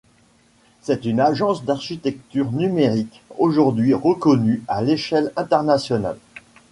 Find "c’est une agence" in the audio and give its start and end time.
0.81-1.63